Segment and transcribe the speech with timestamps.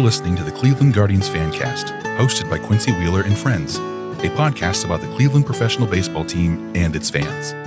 [0.00, 5.00] listening to the Cleveland Guardians Fancast, hosted by Quincy Wheeler and Friends, a podcast about
[5.00, 7.59] the Cleveland professional baseball team and its fans.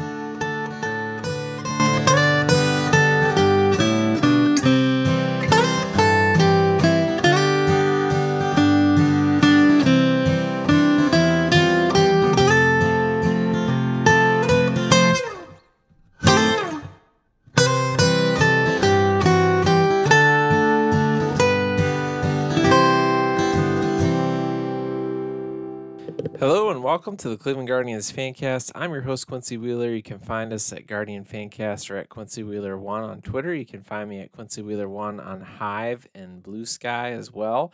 [26.45, 28.73] Hello and welcome to the Cleveland Guardians Fancast.
[28.75, 29.91] I'm your host Quincy Wheeler.
[29.91, 33.55] You can find us at Guardian Fancast or at Quincy Wheeler One on Twitter.
[33.55, 37.71] You can find me at Quincy Wheeler One on Hive and Blue Sky as well.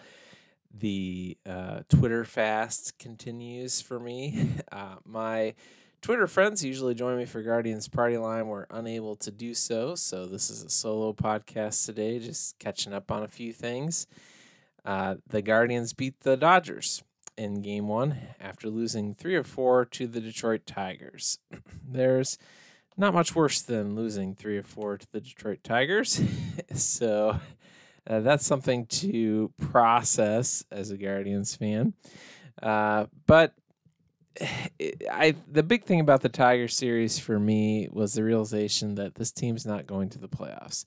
[0.71, 4.49] The uh, Twitter fast continues for me.
[4.71, 5.55] Uh, my
[6.03, 8.45] Twitter friends usually join me for Guardians Party Line.
[8.45, 13.09] We're unable to do so, so this is a solo podcast today, just catching up
[13.09, 14.05] on a few things.
[14.85, 17.01] Uh, the Guardians beat the Dodgers
[17.39, 21.39] in game one after losing three or four to the Detroit Tigers.
[21.87, 22.37] There's
[22.97, 26.21] not much worse than losing three or four to the Detroit Tigers.
[26.75, 27.39] so
[28.05, 31.93] uh, that's something to process as a Guardians fan.
[32.61, 33.53] Uh, but
[34.41, 39.31] I the big thing about the Tiger series for me was the realization that this
[39.31, 40.83] team's not going to the playoffs.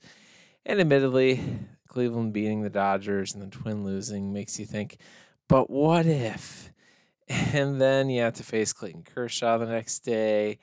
[0.65, 1.41] And admittedly,
[1.87, 4.97] Cleveland beating the Dodgers and the Twin losing makes you think,
[5.47, 6.69] but what if?
[7.53, 10.59] And then you have to face Clayton Kershaw the next day.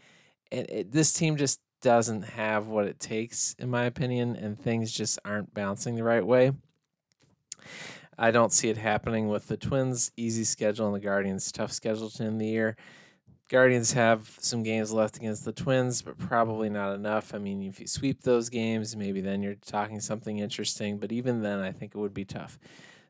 [0.53, 4.93] And it, this team just doesn't have what it takes, in my opinion, and things
[4.93, 6.53] just aren't bouncing the right way.
[8.19, 12.11] I don't see it happening with the Twins' easy schedule and the Guardians' tough schedule
[12.11, 12.77] to end the year.
[13.49, 17.35] Guardians have some games left against the Twins, but probably not enough.
[17.35, 21.43] I mean, if you sweep those games, maybe then you're talking something interesting, but even
[21.43, 22.59] then, I think it would be tough.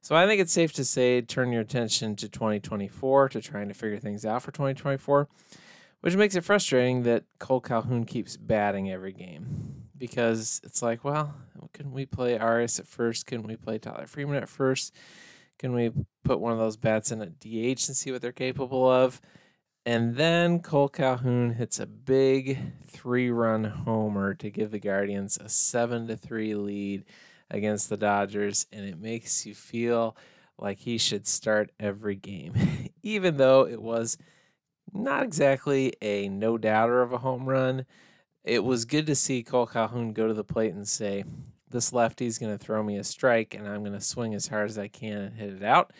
[0.02, 3.74] So I think it's safe to say turn your attention to 2024 to trying to
[3.74, 5.28] figure things out for 2024,
[6.00, 11.34] which makes it frustrating that Kole Calhoun keeps batting every game because it's like, well,
[11.74, 13.26] couldn't we play Arias at first?
[13.26, 14.94] Couldn't we play Tyler Freeman at first?
[15.58, 15.92] Can we
[16.24, 19.20] put one of those bats in at DH and see what they're capable of?
[19.84, 26.06] And then Kole Calhoun hits a big three-run homer to give the Guardians a seven
[26.08, 27.04] to three lead
[27.50, 30.16] against the Dodgers, and it makes you feel
[30.58, 32.54] like he should start every game,
[33.02, 34.18] even though it was
[34.92, 37.86] not exactly a no doubter of a home run.
[38.44, 41.24] It was good to see Kole Calhoun go to the plate and say,
[41.68, 44.70] This lefty's going to throw me a strike, and I'm going to swing as hard
[44.70, 45.92] as I can and hit it out.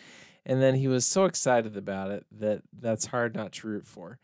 [0.45, 4.17] And then he was so excited about it that that's hard not to root for.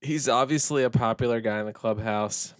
[0.00, 2.54] He's obviously a popular guy in the clubhouse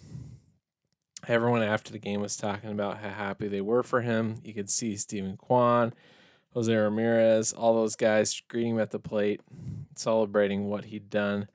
[1.29, 4.37] everyone after the game was talking about how happy they were for him.
[4.45, 5.93] You could see Steven Kwan,
[6.53, 9.41] Jose Ramirez, all those guys greeting him at the plate,
[9.97, 11.49] celebrating what he'd done.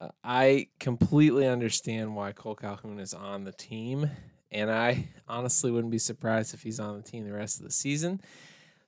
[0.00, 4.10] Uh, I completely understand why Kole Calhoun is on the team,
[4.50, 7.72] and I honestly wouldn't be surprised if he's on the team the rest of the
[7.72, 8.20] season.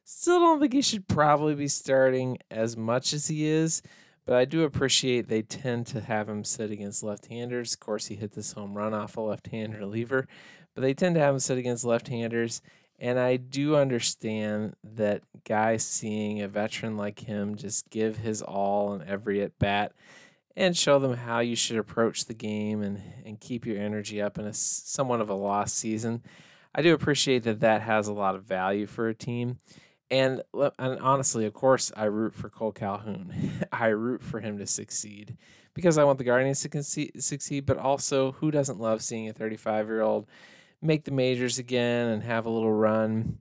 [0.05, 3.81] Still don't think he should probably be starting as much as he is.
[4.27, 7.75] But I do appreciate they tend to have him sit against left-handers.
[7.75, 10.27] Of course, he hit this home run off a left-hander reliever,
[10.75, 12.63] but they tend to have him sit against left-handers.
[12.99, 18.95] And I do understand that guys seeing a veteran like him just give his all
[18.95, 19.93] in every at bat
[20.57, 24.39] and show them how you should approach the game and, and keep your energy up
[24.39, 26.23] in a somewhat of a lost season.
[26.75, 29.59] I do appreciate that that has a lot of value for a team.
[30.11, 30.43] And,
[30.79, 33.33] and honestly, of course, I root for Kole Calhoun.
[33.73, 35.37] I root for him to succeed
[35.75, 39.89] because I want the Guardians to succeed, but also who doesn't love seeing a 35
[39.89, 40.27] year old
[40.81, 43.39] make the majors again and have a little run,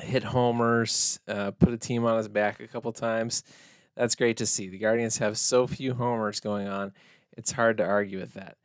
[0.00, 3.44] hit homers, uh, put a team on his back a couple times?
[3.96, 4.68] That's great to see.
[4.68, 6.92] The Guardians have so few homers going on,
[7.36, 8.56] it's hard to argue with that.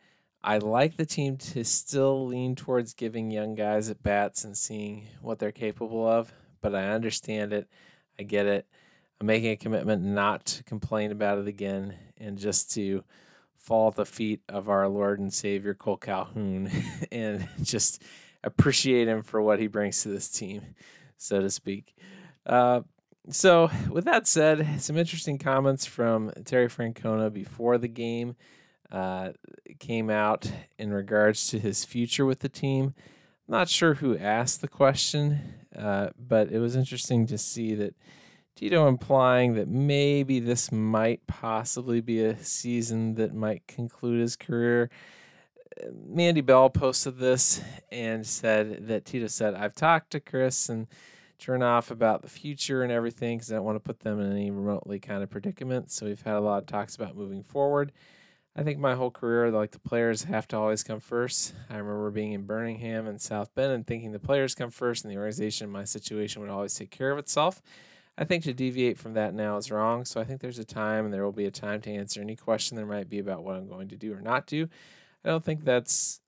[0.44, 5.08] I like the team to still lean towards giving young guys at bats and seeing
[5.22, 6.32] what they're capable of
[6.66, 7.70] but I understand it.
[8.18, 8.66] I get it.
[9.22, 13.04] I'm making a commitment not to complain about it again and just to
[13.56, 16.72] fall at the feet of our Lord and Savior Kole Calhoun
[17.12, 18.02] and just
[18.44, 20.64] appreciate him for what he brings to this team,
[21.18, 21.96] so to speak.
[22.48, 22.82] Uh,
[23.30, 28.36] so, with that said, some interesting comments from Terry Francona before the game
[28.92, 29.34] uh,
[29.78, 32.96] came out in regards to his future with the team.
[33.48, 35.40] Not sure who asked the question,
[35.78, 37.96] uh, but it was interesting to see that
[38.56, 44.90] Tito implying that maybe this might possibly be a season that might conclude his career.
[46.08, 47.62] Mandy Bell posted this
[47.92, 50.88] and said that Tito said, I've talked to Chris and
[51.38, 54.50] Chernoff about the future and everything because I don't want to put them in any
[54.52, 55.92] remotely kind of predicament.
[55.92, 57.92] So we've had a lot of talks about moving forward.
[58.58, 61.54] I think my whole career, like the players have to always come first.
[61.70, 65.12] I remember being in Birmingham and South Bend and thinking the players come first and
[65.12, 67.62] the organization, my situation would always take care of itself.
[68.18, 70.06] I think to deviate from that now is wrong.
[70.06, 72.38] So I think there's a time and there will be a time to answer any
[72.38, 74.70] question there might be about what I'm going to do or not do.
[75.26, 76.22] I don't think that's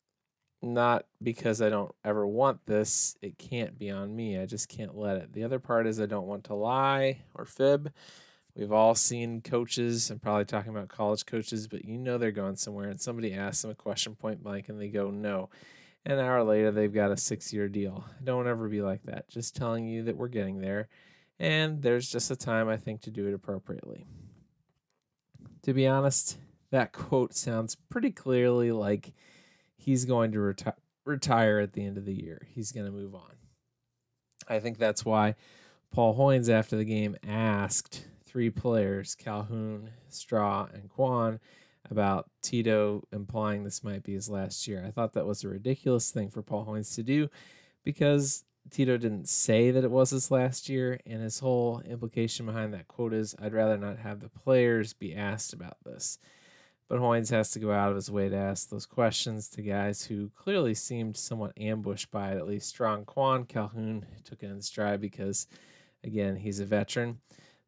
[0.61, 3.15] not because I don't ever want this.
[3.21, 4.37] It can't be on me.
[4.37, 5.31] I just can't let it.
[5.31, 7.93] The other part is I don't want to lie or fib.
[8.57, 12.55] We've all seen coaches, I'm probably talking about college coaches, but you know they're going
[12.55, 15.49] somewhere and somebody asks them a question point blank and they go no.
[16.07, 18.03] An hour later, they've got a six year deal.
[18.23, 19.29] Don't ever be like that.
[19.29, 20.87] Just telling you that we're getting there.
[21.37, 24.07] And there's just a time, I think, to do it appropriately.
[25.61, 26.37] To be honest,
[26.71, 29.13] that quote sounds pretty clearly like
[29.75, 30.73] he's going to reti-
[31.05, 32.47] retire at the end of the year.
[32.55, 33.35] He's going to move on.
[34.47, 35.35] I think that's why
[35.91, 41.39] Paul Hoynes, after the game, asked three players, Calhoun, Straw, and Kwan,
[41.89, 44.83] about Tito implying this might be his last year.
[44.85, 47.29] I thought that was a ridiculous thing for Paul Hoynes to do
[47.83, 52.73] because Tito didn't say that it was his last year, and his whole implication behind
[52.73, 56.19] that quote is I'd rather not have the players be asked about this.
[56.89, 60.05] But Hoynes has to go out of his way to ask those questions to guys
[60.05, 62.37] who clearly seemed somewhat ambushed by it.
[62.37, 65.47] At least Strong Kwan Calhoun took it in stride because,
[66.03, 67.19] again, he's a veteran.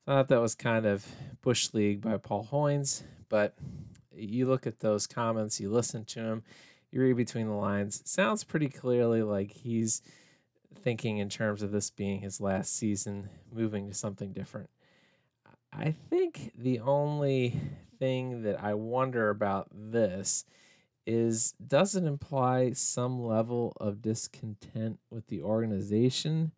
[0.09, 1.05] I thought that was kind of
[1.43, 3.03] bush league by Paul Hoynes.
[3.29, 3.53] But
[4.11, 6.43] you look at those comments, you listen to him,
[6.89, 8.01] you read between the lines.
[8.05, 10.01] sounds pretty clearly like he's
[10.81, 14.71] thinking in terms of this being his last season, moving to something different.
[15.71, 17.61] I think the only
[17.99, 20.43] thing that I wonder about this
[21.05, 26.51] is does it imply some level of discontent with the organization?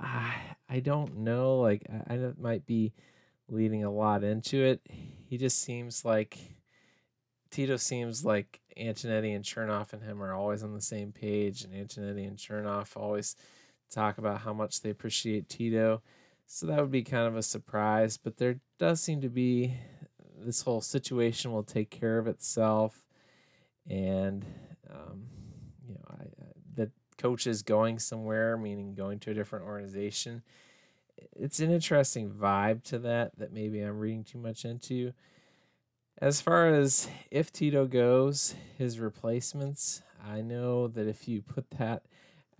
[0.00, 0.33] I
[0.74, 1.60] I don't know.
[1.60, 2.92] Like I, I might be
[3.48, 4.80] leading a lot into it.
[4.88, 6.36] He just seems like
[7.52, 11.72] Tito seems like Antonetti and Chernoff and him are always on the same page, and
[11.72, 13.36] Antonetti and Chernoff always
[13.88, 16.02] talk about how much they appreciate Tito.
[16.46, 19.76] So that would be kind of a surprise, but there does seem to be
[20.44, 23.04] this whole situation will take care of itself,
[23.88, 24.44] and
[24.90, 25.22] um,
[27.16, 30.42] the coach is going somewhere, meaning going to a different organization.
[31.36, 35.12] It's an interesting vibe to that that maybe I'm reading too much into.
[36.18, 42.02] As far as if Tito goes, his replacements, I know that if you put that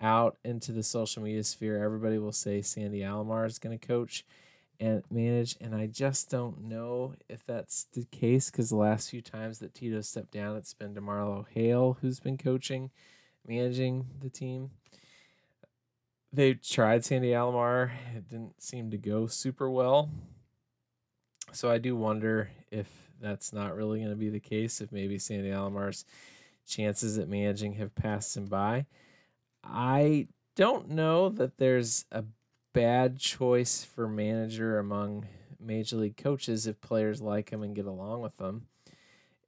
[0.01, 4.25] out into the social media sphere, everybody will say Sandy Alomar is going to coach
[4.81, 5.56] and manage.
[5.61, 9.75] And I just don't know if that's the case because the last few times that
[9.75, 12.91] Tito stepped down, it's been DeMarlo Hale who's been coaching,
[13.46, 14.70] managing the team.
[16.32, 17.93] They tried Sandy Alomar.
[18.17, 20.11] It didn't seem to go super well.
[21.52, 22.88] So I do wonder if
[23.20, 26.05] that's not really going to be the case, if maybe Sandy Alomar's
[26.67, 28.87] chances at managing have passed him by.
[29.62, 32.25] I don't know that there's a
[32.73, 35.26] bad choice for manager among
[35.61, 38.67] major league coaches if players like him and get along with them.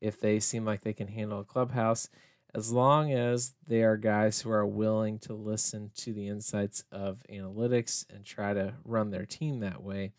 [0.01, 2.09] If they seem like they can handle a clubhouse,
[2.57, 7.23] as long as they are guys who are willing to listen to the insights of
[7.31, 10.11] analytics and try to run their team that way,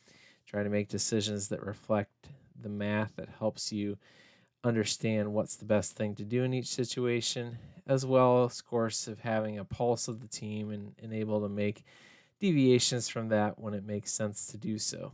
[0.45, 2.27] try to make decisions that reflect
[2.61, 3.97] the math that helps you
[4.63, 9.07] understand what's the best thing to do in each situation, as well as, of course,
[9.07, 11.83] of having a pulse of the team and, and able to make
[12.39, 15.11] deviations from that when it makes sense to do so.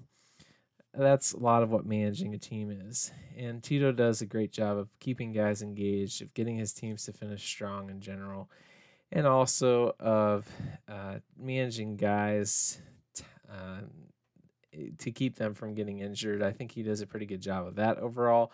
[0.96, 3.12] That's a lot of what managing a team is.
[3.36, 7.14] And Tito does a great job of keeping guys engaged, of getting his teams to
[7.14, 8.50] finish strong in general,
[9.12, 10.48] and also of
[10.88, 12.80] uh, managing guys
[13.16, 13.80] t- uh,
[15.00, 16.44] to keep them from getting injured.
[16.44, 18.52] I think he does a pretty good job of that overall.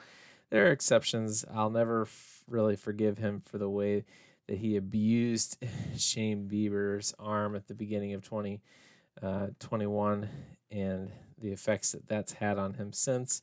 [0.50, 1.44] There are exceptions.
[1.54, 4.06] I'll never f- really forgive him for the way
[4.48, 5.58] that he abused
[5.98, 10.28] Shane Bieber's arm at the beginning of 2021 uh,
[10.72, 13.42] and the effects that that's had on him since.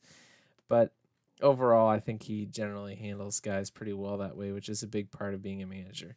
[0.69, 0.93] But
[1.41, 5.11] overall, I think he generally handles guys pretty well that way, which is a big
[5.11, 6.17] part of being a manager.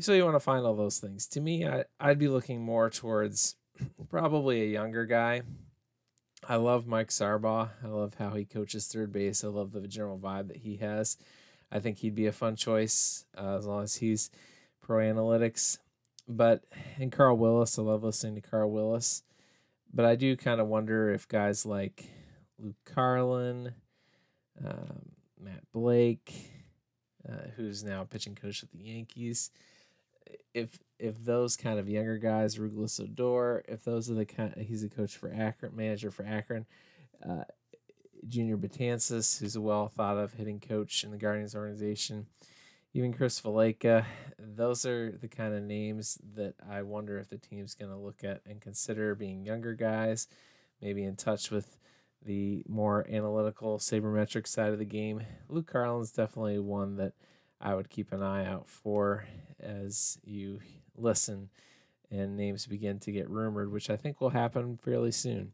[0.00, 1.26] So you want to find all those things.
[1.28, 3.56] To me, I, I'd be looking more towards
[4.08, 5.42] probably a younger guy.
[6.46, 7.70] I love Mike Sarbaugh.
[7.82, 9.42] I love how he coaches third base.
[9.42, 11.16] I love the general vibe that he has.
[11.70, 14.30] I think he'd be a fun choice uh, as long as he's
[14.80, 15.78] pro analytics.
[16.28, 16.64] But
[16.98, 19.22] and Carl Willis, I love listening to Carl Willis.
[19.92, 22.04] But I do kind of wonder if guys like
[22.58, 23.72] Luke Carlin,
[24.64, 26.32] um, Matt Blake,
[27.28, 29.50] uh, who's now pitching coach with the Yankees,
[30.54, 34.82] if if those kind of younger guys, Rouglas Odor, if those are the kind, he's
[34.82, 36.66] a coach for Akron, manager for Akron.
[37.26, 37.44] Uh,
[38.26, 42.26] Junior Betances, who's a well thought of hitting coach in the Guardians organization.
[42.94, 44.04] Even Chris Valaika.
[44.38, 48.24] Those are the kind of names that I wonder if the team's going to look
[48.24, 50.26] at and consider being younger guys,
[50.80, 51.78] maybe in touch with
[52.24, 55.22] the more analytical sabermetric side of the game.
[55.48, 57.12] Luke Carlin's definitely one that
[57.60, 59.24] I would keep an eye out for
[59.60, 60.60] as you
[60.96, 61.50] listen
[62.10, 65.52] and names begin to get rumored, which I think will happen fairly soon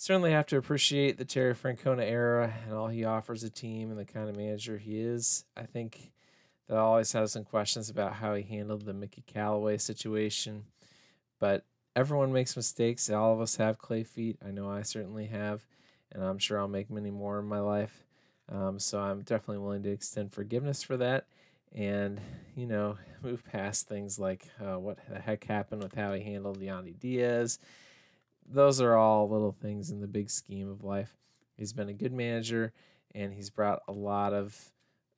[0.00, 3.98] certainly have to appreciate the Terry Francona era and all he offers a team and
[3.98, 5.44] the kind of manager he is.
[5.56, 6.12] I think
[6.68, 10.64] that I always have some questions about how he handled the Mickey Callaway situation,
[11.38, 11.64] but
[11.96, 13.10] everyone makes mistakes.
[13.10, 14.38] All of us have clay feet.
[14.46, 15.64] I know I certainly have,
[16.12, 18.04] and I'm sure I'll make many more in my life.
[18.50, 21.26] Um, so I'm definitely willing to extend forgiveness for that
[21.74, 22.20] and,
[22.56, 26.60] you know, move past things like uh, what the heck happened with how he handled
[26.60, 27.58] Yandy Diaz
[28.50, 31.14] those are all little things in the big scheme of life.
[31.56, 32.72] He's been a good manager,
[33.14, 34.56] and he's brought a lot of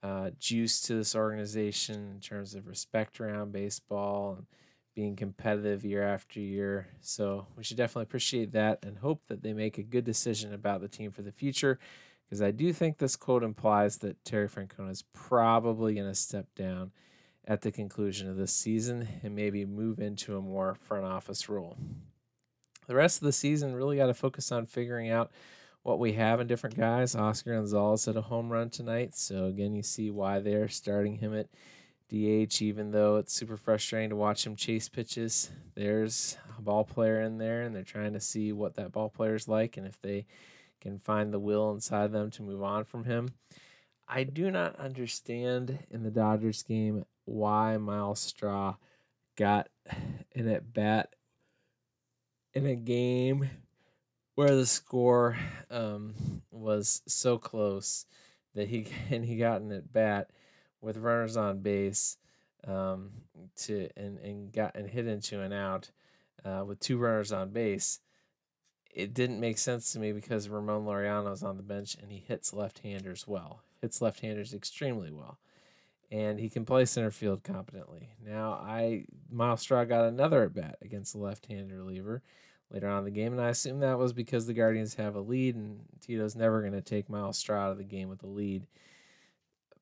[0.02, 4.47] uh, juice to this organization in terms of respect around baseball and
[4.95, 6.88] being competitive year after year.
[7.00, 10.80] So we should definitely appreciate that and hope that they make a good decision about
[10.80, 11.78] the team for the future.
[12.25, 16.47] Because I do think this quote implies that Terry Francona is probably going to step
[16.54, 16.92] down
[17.45, 21.76] at the conclusion of this season and maybe move into a more front office role
[22.90, 25.30] the rest of the season really got to focus on figuring out
[25.83, 27.15] what we have in different guys.
[27.15, 31.35] Oscar Gonzalez hit a home run tonight, so again, you see why they're starting him
[31.35, 31.49] at
[32.09, 35.51] DH, even though it's super frustrating to watch him chase pitches.
[35.75, 39.35] There's a ball player in there, and they're trying to see what that ball player
[39.35, 40.27] is like and if they
[40.81, 43.29] can find the will inside them to move on from him.
[44.09, 48.77] I do not understand in the Dodgers game why Myles Straw
[49.37, 49.69] got
[50.35, 51.15] an at bat
[52.53, 53.49] in a game
[54.40, 55.37] where the score
[55.70, 56.14] um,
[56.50, 58.06] was so close
[58.54, 60.30] that he and he got an at bat
[60.80, 62.16] with runners on base
[62.66, 63.11] um,
[63.54, 65.90] to and, and got and hit into an out
[66.42, 68.00] uh, with two runners on base.
[68.90, 72.25] It didn't make sense to me because Ramon Laureano is on the bench and he
[72.26, 75.37] hits left-handers well, hits left-handers extremely well,
[76.11, 78.09] and he can play center field competently.
[78.26, 82.23] Now I Myles Straw got another at bat against the left-hand reliever
[82.71, 83.33] later on in the game.
[83.33, 86.73] And I assume that was because the Guardians have a lead and Tito's never going
[86.73, 88.67] to take Myles Straw out of the game with a lead.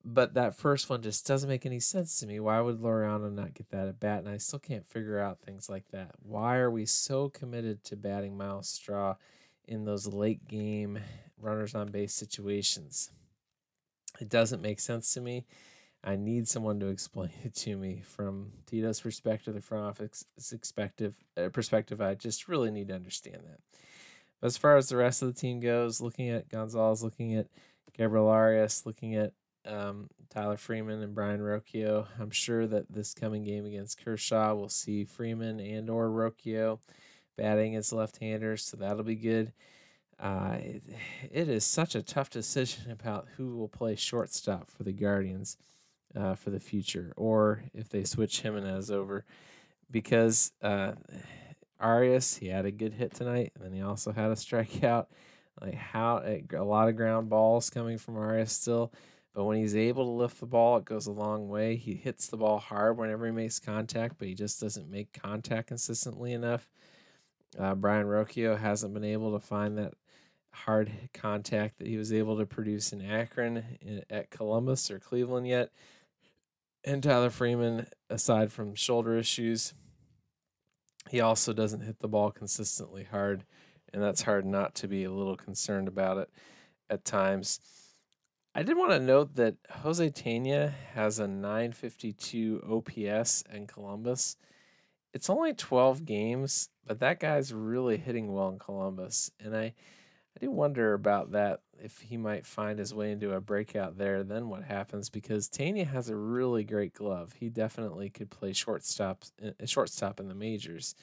[0.04, 2.40] But that first one just doesn't make any sense to me.
[2.40, 4.20] Why would Laureano not get that at bat?
[4.20, 6.12] And I still can't figure out things like that.
[6.22, 9.16] Why are we so committed to batting Myles Straw
[9.66, 10.98] in those late game
[11.36, 13.10] runners on base situations?
[14.20, 15.44] It doesn't make sense to me.
[16.04, 21.14] I need someone to explain it to me from Tito's perspective, the front office perspective.
[21.36, 23.60] Uh, perspective, I just really need to understand that.
[24.40, 27.48] But as far as the rest of the team goes, looking at Gonzalez, looking at
[27.96, 29.32] Gabriel Arias, looking at
[29.66, 34.68] um, Tyler Freeman and Brayan Rocchio, I'm sure that this coming game against Kershaw, we'll
[34.68, 36.78] see Freeman and or Rocchio
[37.36, 39.52] batting as left-handers, so that'll be good.
[40.20, 40.82] Uh, it,
[41.32, 45.56] it is such a tough decision about who will play shortstop for the Guardians
[46.16, 49.24] uh, for the future, or if they switch Gimenez over,
[49.90, 50.92] because uh,
[51.80, 55.06] Arias he had a good hit tonight, and then he also had a strikeout.
[55.60, 58.92] Like how a lot of ground balls coming from Arias still,
[59.34, 61.74] but when he's able to lift the ball, it goes a long way.
[61.74, 65.68] He hits the ball hard whenever he makes contact, but he just doesn't make contact
[65.68, 66.68] consistently enough.
[67.58, 69.94] Uh, Brayan Rocchio hasn't been able to find that
[70.52, 73.64] hard contact that he was able to produce in Akron
[74.10, 75.70] at Columbus or Cleveland yet
[76.84, 79.74] and Tyler Freeman, aside from shoulder issues,
[81.10, 83.44] he also doesn't hit the ball consistently hard,
[83.92, 86.30] and that's hard not to be a little concerned about it
[86.90, 87.60] at times.
[88.54, 94.36] I did want to note that Jose Tena has a 952 OPS in Columbus.
[95.14, 99.30] It's only 12 games, but that guy's really hitting well in Columbus.
[99.38, 103.40] And I, I do wonder about that if he might find his way into a
[103.40, 105.08] breakout there, then what happens?
[105.08, 107.34] Because Tena has a really great glove.
[107.38, 110.94] He definitely could play shortstop, uh, shortstop in the majors.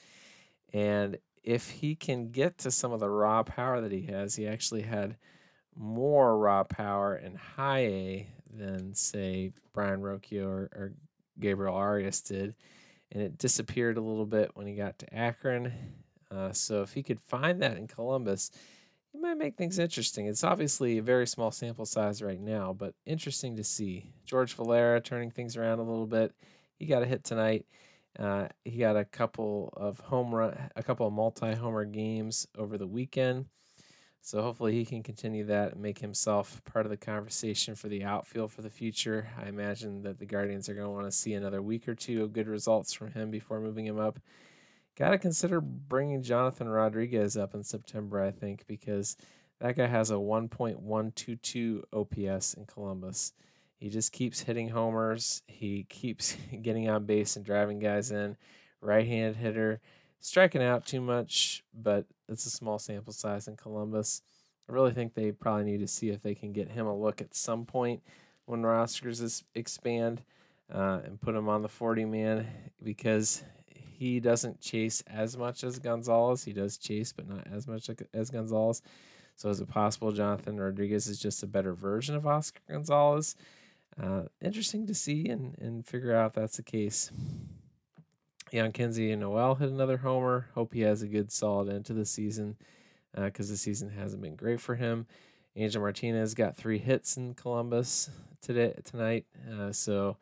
[0.74, 4.48] And if he can get to some of the raw power that he has, he
[4.48, 5.16] actually had
[5.76, 10.94] more raw power in high A than, say, Brayan Rocchio or, or
[11.40, 12.56] Gabriel Arias did.
[13.12, 15.72] And it disappeared a little bit when he got to Akron.
[16.32, 18.52] Uh, so if he could find that in Columbus,
[19.16, 20.28] it might make things interesting.
[20.28, 24.12] It's obviously a very small sample size right now, but interesting to see.
[24.26, 26.34] George Valera turning things around a little bit.
[26.78, 27.66] he got a hit tonight.
[28.20, 32.88] Uh, he got a couple of home run, a couple of multi-homer games over the
[32.88, 33.46] weekend.
[34.22, 38.04] So hopefully he can continue that and make himself part of the conversation for the
[38.04, 39.30] outfield for the future.
[39.42, 42.24] I imagine that the Guardians are going to want to see another week or two
[42.24, 44.20] of good results from him before moving him up.
[44.98, 49.18] Got to consider bringing Jonathan Rodriguez up in September, I think, because
[49.60, 53.34] that guy has a 1.122 OPS in Columbus.
[53.78, 55.42] He just keeps hitting homers.
[55.48, 58.38] He keeps getting on base and driving guys in.
[58.80, 59.82] Right hand hitter,
[60.20, 64.22] striking out too much, but it's a small sample size in Columbus.
[64.70, 67.20] I really think they probably need to see if they can get him a look
[67.20, 68.02] at some point
[68.46, 70.24] when rosters expand
[70.74, 72.48] uh, and put him on the 40 man
[72.84, 73.44] because
[73.98, 76.44] he doesn't chase as much as Gonzalez.
[76.44, 78.82] He does chase, but not as much as Gonzalez.
[79.36, 83.36] So is it possible Jonathan Rodriguez is just a better version of Oscar Gonzalez?
[84.02, 87.12] Uh, interesting to see and, and figure out if that's the case.
[88.52, 90.48] Jhonkensy Noel hit another homer.
[90.54, 92.58] Hope he has a good solid end to the season
[93.14, 95.08] because uh, the season hasn't been great for him.
[95.56, 98.10] Angel Martinez got three hits in Columbus
[98.42, 100.18] today tonight, uh, so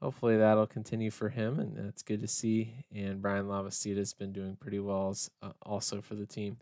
[0.00, 2.84] hopefully that'll continue for him, and that's good to see.
[2.94, 6.56] And Bryan Lavastida has been doing pretty well uh, also for the team.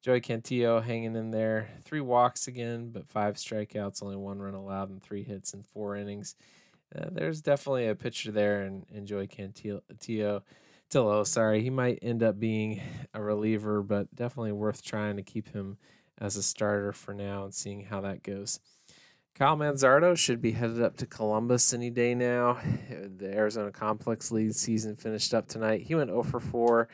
[0.00, 1.68] Joey Cantillo hanging in there.
[1.82, 5.96] Three walks again, but five strikeouts, only one run allowed, and three hits in four
[5.96, 6.36] innings.
[6.94, 10.42] Uh, there's definitely a pitcher there, and, and Joey Cantillo.
[10.90, 12.80] Tillo, sorry, he might end up being
[13.12, 15.76] a reliever, but definitely worth trying to keep him
[16.18, 18.60] as a starter for now and seeing how that goes.
[19.38, 22.58] Kyle Manzardo should be headed up to Columbus any day now.
[23.18, 25.82] The Arizona Complex League season finished up tonight.
[25.82, 26.88] He went 0 for 4,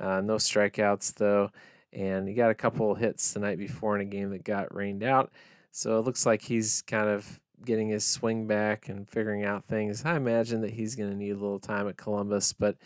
[0.00, 1.50] uh, no strikeouts though
[1.94, 5.02] and he got a couple hits the night before in a game that got rained
[5.02, 5.30] out.
[5.70, 10.04] So it looks like he's kind of getting his swing back and figuring out things.
[10.04, 12.76] I imagine that he's going to need a little time at Columbus, but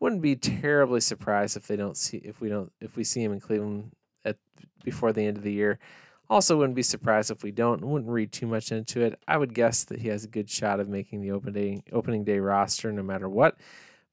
[0.00, 3.32] wouldn't be terribly surprised if they don't see if we don't if we see him
[3.32, 3.92] in Cleveland
[4.24, 4.36] at
[4.84, 5.78] before the end of the year.
[6.30, 7.82] Also, wouldn't be surprised if we don't.
[7.82, 9.18] Wouldn't read too much into it.
[9.26, 12.24] I would guess that he has a good shot of making the open day opening
[12.24, 13.56] day roster no matter what.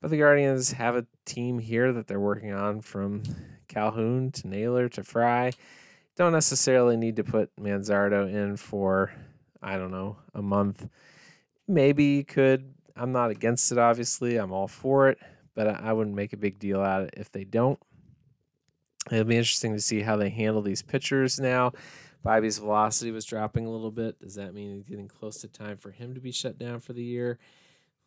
[0.02, 3.24] But the Guardians have a team here that they're working on from
[3.68, 5.52] Calhoun to Naylor to Fry.
[6.16, 9.12] Don't necessarily need to put Manzardo in for,
[9.62, 10.88] I don't know, a month.
[11.68, 12.74] Maybe you could.
[12.96, 14.38] I'm not against it, obviously.
[14.38, 15.18] I'm all for it,
[15.54, 17.80] but I wouldn't make a big deal out of it if they don't.
[19.12, 21.74] It'll be interesting to see how they handle these pitchers now.
[22.26, 24.20] Bibby's velocity was dropping a little bit.
[24.20, 26.92] Does that mean it's getting close to time for him to be shut down for
[26.92, 27.40] the year?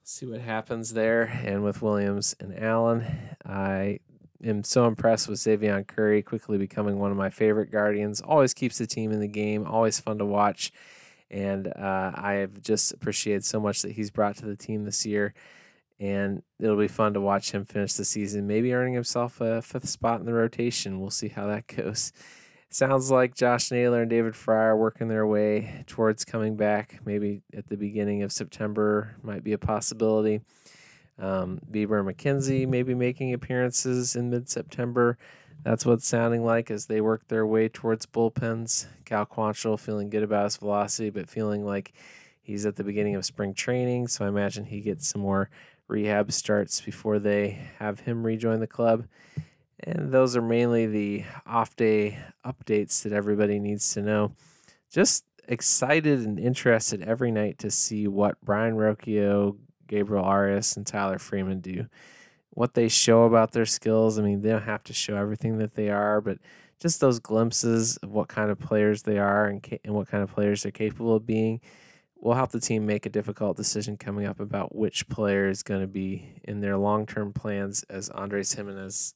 [0.08, 1.24] see what happens there.
[1.44, 3.04] And with Williams and Allen,
[3.44, 4.00] I
[4.42, 8.22] am so impressed with Xzavion Curry quickly becoming one of my favorite Guardians.
[8.22, 10.72] Always keeps the team in the game, always fun to watch.
[11.30, 15.04] And uh, I have just appreciated so much that he's brought to the team this
[15.04, 15.34] year.
[16.00, 19.88] And it'll be fun to watch him finish the season, maybe earning himself a fifth
[19.88, 21.00] spot in the rotation.
[21.00, 22.12] We'll see how that goes.
[22.70, 27.00] Sounds like Josh Naylor and David Fry are working their way towards coming back.
[27.04, 30.42] Maybe at the beginning of September might be a possibility.
[31.18, 35.16] Um, Bieber and McKenzie maybe making appearances in mid September.
[35.64, 38.86] That's what's sounding like as they work their way towards bullpens.
[39.06, 41.94] Cal Quantrill feeling good about his velocity, but feeling like
[42.42, 44.08] he's at the beginning of spring training.
[44.08, 45.48] So I imagine he gets some more
[45.88, 49.06] rehab starts before they have him rejoin the club.
[49.80, 54.32] And those are mainly the off day updates that everybody needs to know.
[54.90, 61.18] Just excited and interested every night to see what Brayan Rocchio, Gabriel Arias, and Tyler
[61.18, 61.86] Freeman do.
[62.50, 64.18] What they show about their skills.
[64.18, 66.38] I mean, they don't have to show everything that they are, but
[66.80, 70.22] just those glimpses of what kind of players they are and, ca- and what kind
[70.22, 71.60] of players they're capable of being
[72.20, 75.80] will help the team make a difficult decision coming up about which player is going
[75.80, 79.14] to be in their long term plans as Andres Gimenez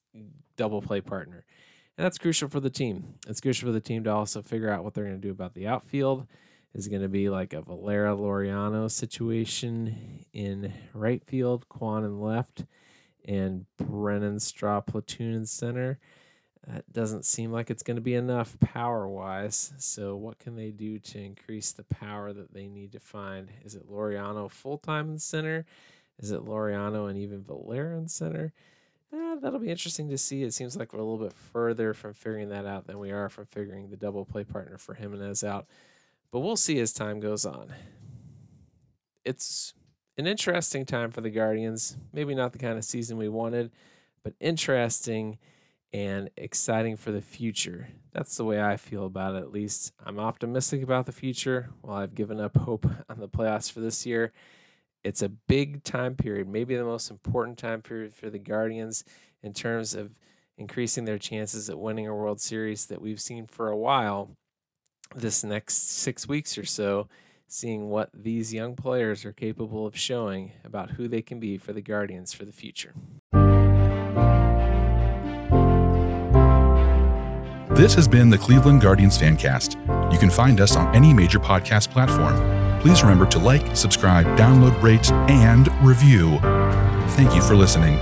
[0.56, 1.44] double play partner.
[1.98, 3.14] And that's crucial for the team.
[3.26, 5.54] It's crucial for the team to also figure out what they're going to do about
[5.54, 6.26] the outfield
[6.74, 12.64] is going to be like a Valera Laureano situation in right field, Kwan in left,
[13.26, 15.98] and Brennan Straw platoon in center.
[16.68, 19.72] That doesn't seem like it's going to be enough power wise.
[19.78, 23.50] So, what can they do to increase the power that they need to find?
[23.64, 25.64] Is it Laureano full time in center?
[26.20, 28.52] Is it Laureano and even Valera in center?
[29.12, 30.44] Eh, that'll be interesting to see.
[30.44, 33.28] It seems like we're a little bit further from figuring that out than we are
[33.28, 35.66] from figuring the double play partner for Gimenez out.
[36.30, 37.74] But we'll see as time goes on.
[39.24, 39.74] It's
[40.16, 41.96] an interesting time for the Guardians.
[42.12, 43.70] Maybe not the kind of season we wanted,
[44.22, 45.38] but interesting
[45.92, 47.88] and exciting for the future.
[48.12, 49.92] That's the way I feel about it, at least.
[50.04, 51.70] I'm optimistic about the future.
[51.82, 54.32] While I've given up hope on the playoffs for this year,
[55.04, 59.04] it's a big time period, maybe the most important time period for the Guardians
[59.42, 60.12] in terms of
[60.56, 64.30] increasing their chances at winning a World Series that we've seen for a while.
[65.14, 67.08] This next six weeks or so,
[67.48, 71.74] seeing what these young players are capable of showing about who they can be for
[71.74, 72.94] the Guardians for the future.
[77.74, 79.76] This has been the Cleveland Guardians Fancast.
[80.12, 82.38] You can find us on any major podcast platform.
[82.80, 86.38] Please remember to like, subscribe, download, rate, and review.
[87.16, 87.98] Thank you for listening.